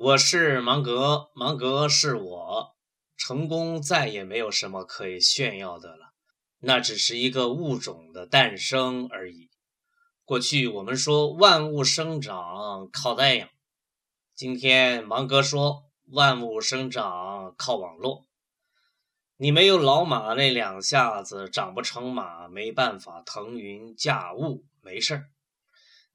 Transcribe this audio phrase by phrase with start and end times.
[0.00, 2.76] 我是芒格，芒格是我。
[3.16, 6.12] 成功再也没有什么可以炫耀的了，
[6.60, 9.50] 那只是一个物种的诞生而已。
[10.24, 13.48] 过去我们说万物生长靠太阳，
[14.36, 18.24] 今天芒格说万物生长靠网络。
[19.36, 25.24] 你没有老马那两下子长不成马，没办法腾云驾雾，没事儿。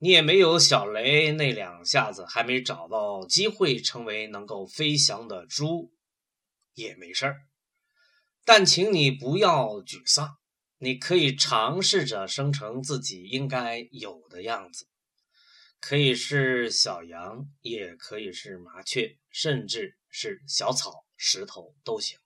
[0.04, 5.94] 你也没有小雷那两下子，还没找到机会成为能够飞翔的猪，
[6.74, 7.38] 也没事儿。
[8.44, 10.36] 但请你不要沮丧，
[10.78, 14.88] 你可以尝试着生成自己应该有的样子，
[15.80, 22.20] 可以是小羊，也可以是麻雀，甚至是小草、石头都行。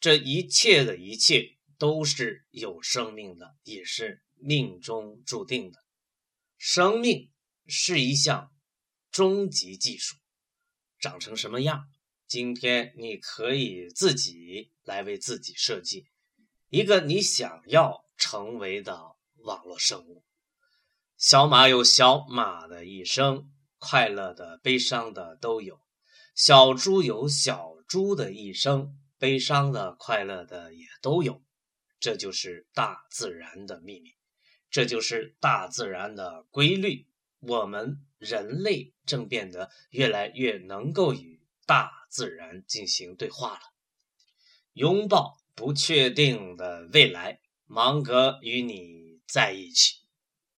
[0.00, 5.81] 这一切的一切都是有生命的，也是命中注定的。
[6.64, 7.28] 生命
[7.66, 8.52] 是一项
[9.10, 10.14] 终极技术，
[11.00, 11.88] 长成什么样？
[12.28, 16.06] 今天你可以自己来为自己设计
[16.68, 18.96] 一个你想要成为的
[19.38, 20.24] 网络生物。
[21.16, 25.74] 小马有小马的一生，快乐的、悲伤的都有；
[26.36, 31.42] 小猪有小猪的一生，悲伤的、快乐的也都有。
[31.98, 34.12] 这就是大自然的秘密。
[34.72, 37.06] 这就是大自然的规律，
[37.40, 43.60] 我们人类正变得越来越能够与大自然进行对话了。
[44.72, 50.01] 拥抱不确定的未来，芒格与你在一起。